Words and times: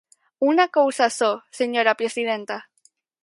Unha 0.49 0.67
cousa 0.77 1.07
só, 1.19 1.31
señora 1.59 1.97
presidenta. 2.01 2.57